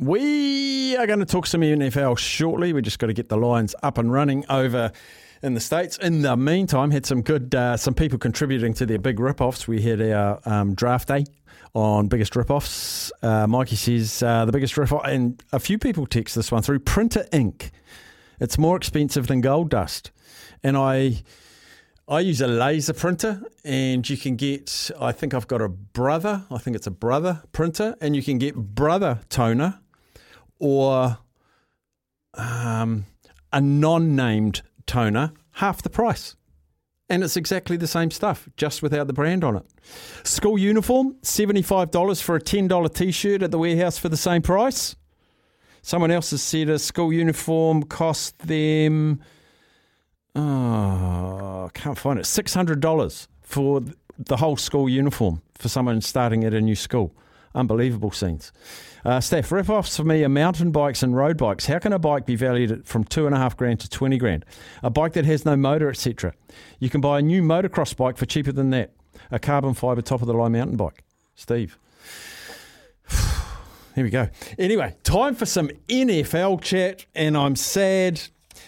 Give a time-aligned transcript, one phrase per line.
[0.00, 2.72] We are going to talk some NFL shortly.
[2.72, 4.90] We just got to get the lines up and running over
[5.40, 5.98] in the states.
[5.98, 9.68] In the meantime, had some good uh, some people contributing to their big rip-offs.
[9.68, 11.26] We had our um, draft day
[11.74, 13.12] on biggest rip-offs.
[13.22, 16.80] Uh, Mikey says uh, the biggest rip-off, and a few people text this one through.
[16.80, 17.70] Printer ink.
[18.40, 20.10] It's more expensive than gold dust,
[20.62, 21.22] and I.
[22.06, 24.90] I use a laser printer, and you can get.
[25.00, 26.44] I think I've got a brother.
[26.50, 29.80] I think it's a brother printer, and you can get brother toner
[30.64, 31.18] or
[32.32, 33.04] um,
[33.52, 36.36] a non named toner half the price.
[37.10, 39.66] And it's exactly the same stuff, just without the brand on it.
[40.26, 44.96] School uniform, $75 for a $10 t shirt at the warehouse for the same price.
[45.82, 49.20] Someone else has said a school uniform cost them,
[50.34, 53.82] oh, I can't find it, $600 for
[54.18, 57.14] the whole school uniform for someone starting at a new school.
[57.54, 58.52] Unbelievable scenes.
[59.04, 61.66] Uh, Steph, rip offs for me are mountain bikes and road bikes.
[61.66, 64.18] How can a bike be valued at from two and a half grand to 20
[64.18, 64.44] grand?
[64.82, 66.34] A bike that has no motor, etc.
[66.80, 68.92] You can buy a new motocross bike for cheaper than that.
[69.30, 71.04] A carbon fibre top of the line mountain bike.
[71.34, 71.78] Steve.
[73.94, 74.28] Here we go.
[74.58, 78.20] Anyway, time for some NFL chat, and I'm sad.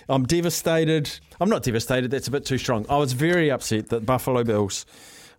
[0.09, 1.19] I'm devastated.
[1.41, 2.87] I'm not devastated, that's a bit too strong.
[2.89, 4.87] I was very upset that Buffalo Bills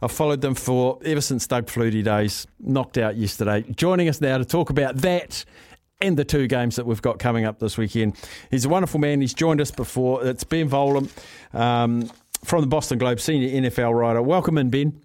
[0.02, 3.64] I've followed them for ever since Doug Flutie days, knocked out yesterday.
[3.76, 5.44] Joining us now to talk about that
[6.02, 8.16] and the two games that we've got coming up this weekend.
[8.52, 9.22] He's a wonderful man.
[9.22, 10.26] He's joined us before.
[10.26, 11.10] It's Ben Volin
[11.54, 12.12] um,
[12.44, 14.22] from the Boston Globe, senior NFL writer.
[14.22, 15.02] Welcome in, Ben.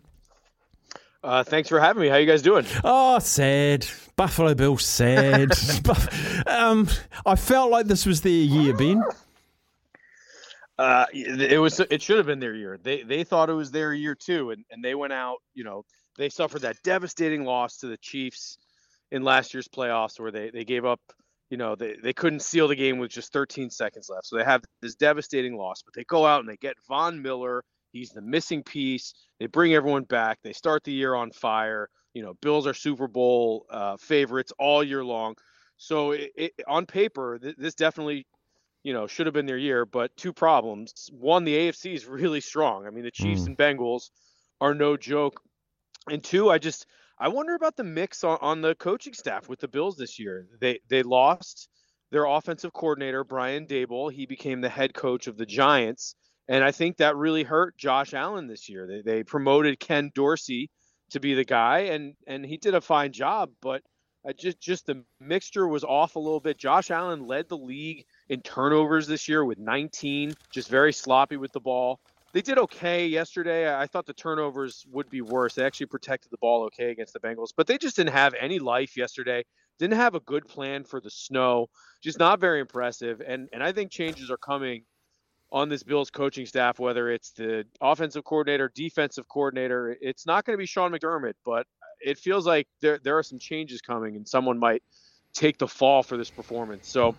[1.24, 2.08] Uh, thanks for having me.
[2.08, 2.66] How you guys doing?
[2.82, 3.86] Oh, sad.
[4.16, 5.52] Buffalo Bills, sad.
[6.46, 6.88] um,
[7.24, 9.02] I felt like this was their year, Ben.
[10.82, 11.78] Uh, it was.
[11.78, 12.76] It should have been their year.
[12.82, 15.36] They they thought it was their year too, and and they went out.
[15.54, 15.84] You know,
[16.18, 18.58] they suffered that devastating loss to the Chiefs
[19.12, 21.00] in last year's playoffs, where they they gave up.
[21.50, 24.42] You know, they they couldn't seal the game with just 13 seconds left, so they
[24.42, 25.82] have this devastating loss.
[25.84, 27.62] But they go out and they get Von Miller.
[27.92, 29.14] He's the missing piece.
[29.38, 30.38] They bring everyone back.
[30.42, 31.88] They start the year on fire.
[32.12, 35.36] You know, Bills are Super Bowl uh, favorites all year long.
[35.76, 38.26] So it, it, on paper, th- this definitely
[38.82, 41.08] you know, should have been their year, but two problems.
[41.12, 42.86] One, the AFC is really strong.
[42.86, 43.46] I mean, the Chiefs mm.
[43.48, 44.10] and Bengals
[44.60, 45.40] are no joke.
[46.10, 46.86] And two, I just
[47.18, 50.48] I wonder about the mix on, on the coaching staff with the Bills this year.
[50.60, 51.68] They they lost
[52.10, 54.12] their offensive coordinator, Brian Daboll.
[54.12, 56.14] He became the head coach of the Giants.
[56.48, 58.86] And I think that really hurt Josh Allen this year.
[58.86, 60.70] They, they promoted Ken Dorsey
[61.10, 63.82] to be the guy, and and he did a fine job, but
[64.28, 66.58] uh, just just the mixture was off a little bit.
[66.58, 71.52] Josh Allen led the league in turnovers this year with 19, just very sloppy with
[71.52, 72.00] the ball.
[72.32, 73.70] They did okay yesterday.
[73.76, 75.54] I thought the turnovers would be worse.
[75.54, 78.58] They actually protected the ball okay against the Bengals, but they just didn't have any
[78.58, 79.44] life yesterday.
[79.78, 81.66] Didn't have a good plan for the snow.
[82.02, 83.20] Just not very impressive.
[83.20, 84.84] And and I think changes are coming
[85.50, 89.94] on this Bills coaching staff, whether it's the offensive coordinator, defensive coordinator.
[90.00, 91.66] It's not going to be Sean McDermott, but
[92.00, 94.82] it feels like there there are some changes coming, and someone might
[95.34, 96.88] take the fall for this performance.
[96.88, 97.14] So,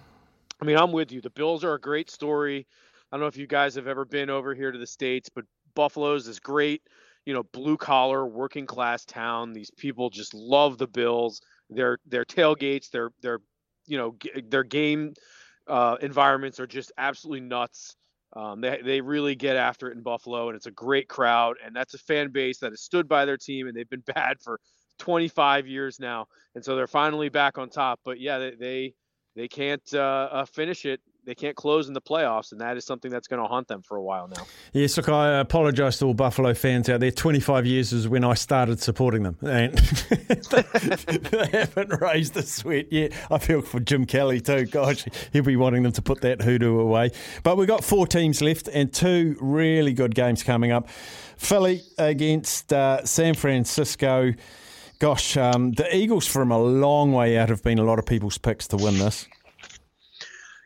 [0.63, 1.19] I mean, I'm with you.
[1.19, 2.66] The Bills are a great story.
[3.12, 5.44] I don't know if you guys have ever been over here to the states, but
[5.75, 6.84] Buffalo's is great.
[7.25, 9.51] You know, blue collar, working class town.
[9.51, 11.41] These people just love the Bills.
[11.69, 13.40] Their their tailgates, their their
[13.88, 14.16] you know
[14.47, 15.16] their game
[15.68, 17.97] uh, environments are just absolutely nuts.
[18.31, 21.57] Um, they, they really get after it in Buffalo, and it's a great crowd.
[21.62, 24.38] And that's a fan base that has stood by their team, and they've been bad
[24.41, 24.62] for
[25.00, 26.28] 25 years now.
[26.56, 28.00] And so they're finally back on top.
[28.06, 28.94] But yeah, they they,
[29.36, 32.86] they can't uh, uh, finish it they can't close in the playoffs, and that is
[32.86, 34.46] something that's going to haunt them for a while now.
[34.74, 37.12] Yes, look, I apologise to all Buffalo fans out there.
[37.12, 43.14] 25 years is when I started supporting them, and they haven't raised a sweat yet.
[43.32, 44.66] I feel for Jim Kelly too.
[44.66, 47.12] Gosh, he'll be wanting them to put that hoodoo away.
[47.44, 50.90] But we've got four teams left and two really good games coming up.
[51.38, 54.34] Philly against uh, San Francisco.
[55.03, 58.38] Gosh, um, the Eagles from a long way out have been a lot of people's
[58.38, 59.28] picks to win this.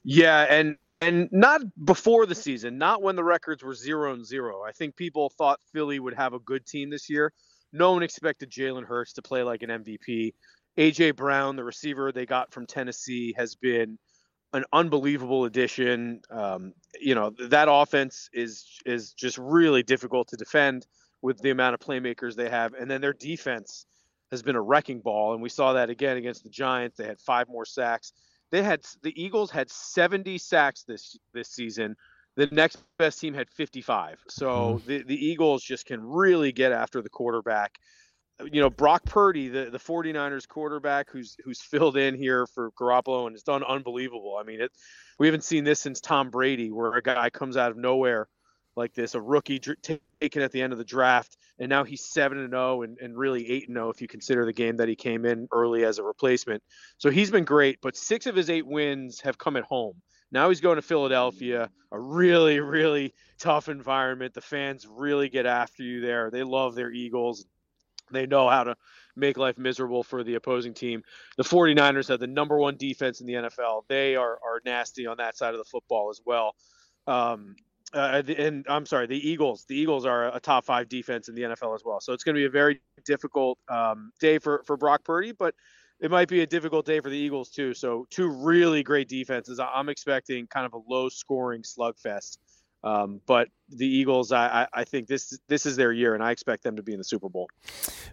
[0.04, 4.62] Yeah, and and not before the season, not when the records were zero and zero.
[4.62, 7.34] I think people thought Philly would have a good team this year.
[7.74, 10.36] No one expected Jalen Hurts to play like an MVP.
[10.78, 13.98] AJ Brown, the receiver they got from Tennessee, has been
[14.54, 16.22] an unbelievable addition.
[16.30, 20.86] Um, you know that offense is is just really difficult to defend
[21.24, 23.88] with the amount of playmakers they have, and then their defense
[24.32, 26.98] has been a wrecking ball, and we saw that again against the Giants.
[26.98, 28.14] They had five more sacks.
[28.52, 31.96] They had the Eagles had 70 sacks this this season.
[32.36, 34.20] The next best team had 55.
[34.30, 34.86] So mm.
[34.86, 37.80] the, the Eagles just can really get after the quarterback.
[38.52, 43.26] you know, Brock Purdy, the, the 49ers quarterback who's who's filled in here for Garoppolo
[43.26, 44.38] and has done unbelievable.
[44.40, 44.72] I mean, it
[45.20, 48.28] we haven't seen this since Tom Brady, where a guy comes out of nowhere
[48.76, 52.06] like this, a rookie dr- taken at the end of the draft, and now he's
[52.06, 54.88] seven and zero, and and really eight and zero if you consider the game that
[54.88, 56.64] he came in early as a replacement.
[56.98, 60.02] So he's been great, but six of his eight wins have come at home.
[60.32, 64.34] Now he's going to Philadelphia, a really really tough environment.
[64.34, 66.30] The fans really get after you there.
[66.32, 67.46] They love their Eagles.
[68.12, 68.76] They know how to
[69.16, 71.04] make life miserable for the opposing team.
[71.38, 73.84] The 49ers have the number one defense in the NFL.
[73.88, 76.56] They are are nasty on that side of the football as well.
[77.08, 77.56] Um,
[77.94, 79.66] uh, and I'm sorry, the Eagles.
[79.68, 82.00] The Eagles are a top five defense in the NFL as well.
[82.02, 85.56] So it's going to be a very difficult um, day for for Brock Purdy, but
[86.00, 87.74] it might be a difficult day for the Eagles too.
[87.74, 89.60] So two really great defenses.
[89.60, 92.38] I'm expecting kind of a low scoring slugfest.
[92.84, 96.64] Um, but the Eagles, I, I think this this is their year, and I expect
[96.64, 97.50] them to be in the Super Bowl.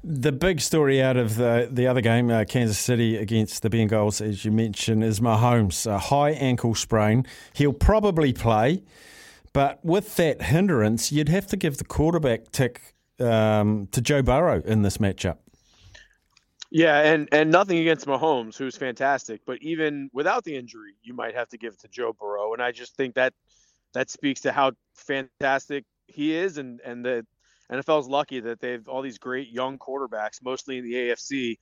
[0.03, 4.21] The big story out of the the other game, uh, Kansas City against the Bengals,
[4.21, 7.27] as you mentioned, is Mahomes, a high ankle sprain.
[7.53, 8.83] He'll probably play,
[9.55, 14.61] but with that hindrance, you'd have to give the quarterback tick um, to Joe Burrow
[14.61, 15.39] in this matchup.
[16.71, 21.35] Yeah, and and nothing against Mahomes, who's fantastic, but even without the injury, you might
[21.37, 23.33] have to give it to Joe Burrow, and I just think that
[23.95, 27.25] that speaks to how fantastic he is, and and the
[27.73, 31.59] NFL is lucky that they have all these great young quarterbacks, mostly in the AFC.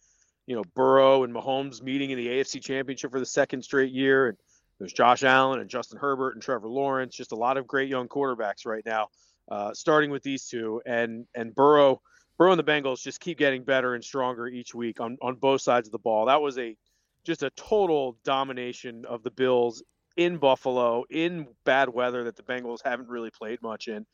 [0.47, 4.29] You know, Burrow and Mahomes meeting in the AFC Championship for the second straight year,
[4.29, 4.39] and
[4.79, 7.15] there's Josh Allen and Justin Herbert and Trevor Lawrence.
[7.15, 9.09] Just a lot of great young quarterbacks right now,
[9.51, 12.01] uh, starting with these two, and and Burrow.
[12.39, 15.61] Burrow and the Bengals just keep getting better and stronger each week on, on both
[15.61, 16.27] sides of the ball.
[16.27, 16.77] That was a
[17.25, 19.83] just a total domination of the Bills
[20.17, 24.07] in Buffalo in bad weather that the Bengals haven't really played much in.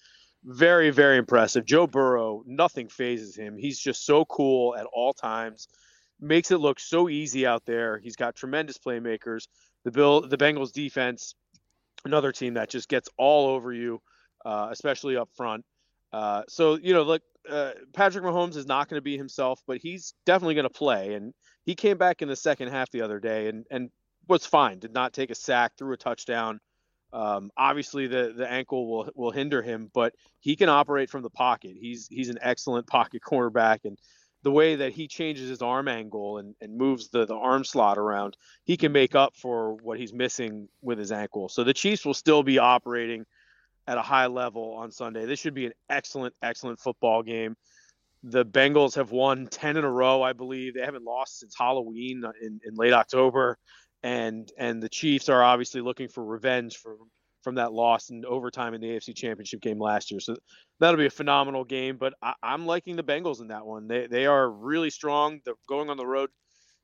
[0.44, 1.64] Very, very impressive.
[1.64, 3.56] Joe Burrow, nothing phases him.
[3.56, 5.68] He's just so cool at all times.
[6.20, 7.98] Makes it look so easy out there.
[7.98, 9.48] He's got tremendous playmakers.
[9.84, 11.34] The Bill, the Bengals defense,
[12.04, 14.00] another team that just gets all over you,
[14.44, 15.64] uh, especially up front.
[16.12, 19.78] Uh, so you know, look, uh, Patrick Mahomes is not going to be himself, but
[19.78, 21.14] he's definitely going to play.
[21.14, 21.34] And
[21.64, 23.90] he came back in the second half the other day and and
[24.26, 24.78] was fine.
[24.78, 26.60] Did not take a sack, threw a touchdown.
[27.12, 31.30] Um, obviously, the the ankle will will hinder him, but he can operate from the
[31.30, 31.76] pocket.
[31.80, 33.98] He's he's an excellent pocket cornerback, and
[34.42, 37.98] the way that he changes his arm angle and, and moves the, the arm slot
[37.98, 41.48] around, he can make up for what he's missing with his ankle.
[41.48, 43.24] So the Chiefs will still be operating
[43.86, 45.24] at a high level on Sunday.
[45.24, 47.56] This should be an excellent, excellent football game.
[48.22, 50.74] The Bengals have won 10 in a row, I believe.
[50.74, 53.58] They haven't lost since Halloween in, in late October
[54.02, 56.98] and and the Chiefs are obviously looking for revenge from
[57.48, 60.20] from that loss in overtime in the AFC Championship game last year.
[60.20, 60.36] So
[60.80, 61.96] that'll be a phenomenal game.
[61.96, 63.88] But I, am liking the Bengals in that one.
[63.88, 65.40] They they are really strong.
[65.46, 66.28] They're going on the road.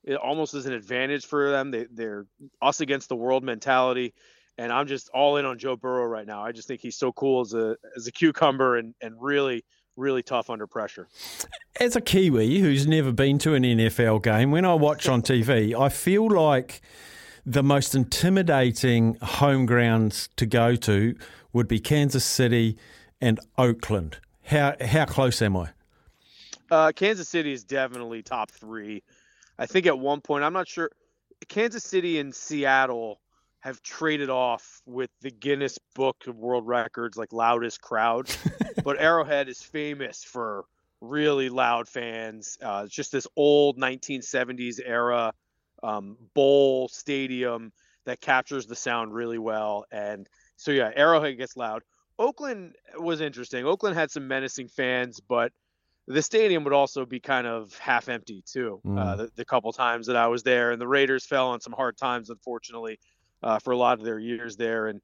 [0.05, 1.71] It almost is an advantage for them.
[1.71, 2.25] They they're
[2.63, 4.15] us against the world mentality.
[4.57, 6.43] And I'm just all in on Joe Burrow right now.
[6.43, 9.67] I just think he's so cool as a as a cucumber and and really
[9.99, 11.09] really tough under pressure.
[11.79, 15.79] As a Kiwi who's never been to an NFL game, when I watch on TV,
[15.79, 16.81] I feel like
[17.47, 21.15] the most intimidating home grounds to go to
[21.53, 22.79] would be Kansas City
[23.21, 24.19] and Oakland.
[24.45, 25.71] How how close am I?
[26.71, 29.03] Uh, Kansas City is definitely top three.
[29.59, 30.91] I think at one point, I'm not sure.
[31.49, 33.21] Kansas City and Seattle
[33.61, 38.29] have traded off with the Guinness Book of World Records, like loudest crowd.
[38.85, 40.65] but Arrowhead is famous for
[41.01, 42.59] really loud fans.
[42.63, 45.33] Uh, it's just this old 1970s era
[45.83, 47.73] um, bowl stadium
[48.07, 49.87] that captures the sound really well.
[49.91, 51.83] And so, yeah, Arrowhead gets loud.
[52.19, 53.65] Oakland was interesting.
[53.65, 55.53] Oakland had some menacing fans, but
[56.07, 58.81] the stadium would also be kind of half empty too.
[58.85, 58.99] Uh, mm.
[58.99, 61.73] Uh, the, the, couple times that I was there, and the Raiders fell on some
[61.73, 62.99] hard times, unfortunately
[63.45, 65.01] uh, for a lot of their years there, and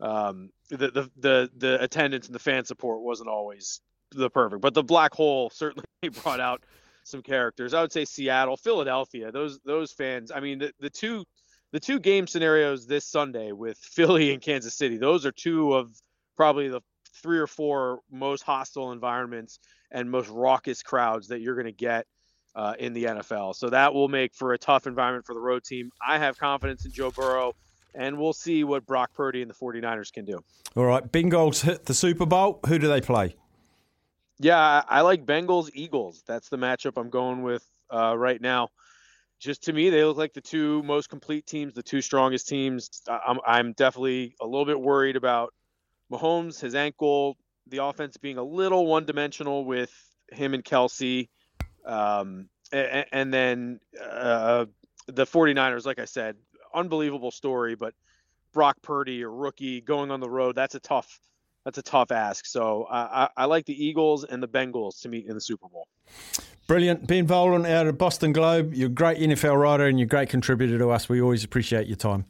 [0.00, 3.80] um, the, the the the attendance and the fan support wasn't always
[4.12, 4.60] the perfect.
[4.60, 5.86] But the black hole certainly
[6.22, 6.62] brought out
[7.08, 7.74] some characters.
[7.74, 9.32] I would say Seattle, Philadelphia.
[9.32, 10.30] Those those fans.
[10.30, 11.24] I mean, the, the two
[11.72, 14.96] the two game scenarios this Sunday with Philly and Kansas City.
[14.96, 15.90] Those are two of
[16.36, 16.80] probably the
[17.22, 19.58] three or four most hostile environments
[19.90, 22.06] and most raucous crowds that you're going to get
[22.54, 23.54] uh, in the NFL.
[23.54, 25.90] So that will make for a tough environment for the road team.
[26.06, 27.54] I have confidence in Joe Burrow
[27.94, 30.42] and we'll see what Brock Purdy and the 49ers can do.
[30.76, 32.60] All right, Bengals hit the Super Bowl.
[32.66, 33.36] Who do they play?
[34.40, 36.22] Yeah, I like Bengals Eagles.
[36.26, 38.68] That's the matchup I'm going with uh, right now.
[39.40, 43.02] Just to me, they look like the two most complete teams, the two strongest teams.
[43.08, 45.54] I'm, I'm definitely a little bit worried about
[46.10, 47.36] Mahomes, his ankle,
[47.68, 49.92] the offense being a little one dimensional with
[50.32, 51.28] him and Kelce.
[51.84, 54.66] Um, and, and then uh,
[55.06, 56.36] the 49ers, like I said,
[56.74, 57.94] unbelievable story, but
[58.52, 61.20] Brock Purdy, a rookie, going on the road, that's a tough
[61.68, 62.46] that's a tough ask.
[62.46, 65.86] So I, I like the Eagles and the Bengals to meet in the Super Bowl.
[66.66, 67.06] Brilliant.
[67.06, 68.72] Ben Volin out of Boston Globe.
[68.72, 71.10] You're a great NFL writer and you're a great contributor to us.
[71.10, 72.24] We always appreciate your time.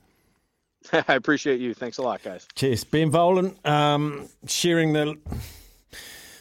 [0.92, 1.72] I appreciate you.
[1.72, 2.48] Thanks a lot, guys.
[2.56, 2.82] Cheers.
[2.82, 5.16] Ben Volin um, sharing the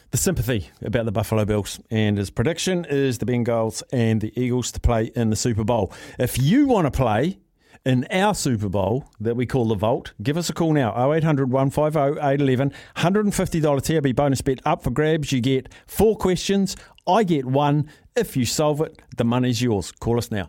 [0.09, 1.79] the sympathy about the Buffalo Bills.
[1.91, 5.93] And his prediction is the Bengals and the Eagles to play in the Super Bowl.
[6.17, 7.37] If you want to play
[7.87, 11.49] in our Super Bowl that we call the Vault, give us a call now 0800
[11.49, 12.73] 150 811.
[12.97, 15.31] $150 TRB bonus bet up for grabs.
[15.31, 16.75] You get four questions.
[17.07, 17.89] I get one.
[18.13, 19.93] If you solve it, the money's yours.
[19.93, 20.45] Call us now.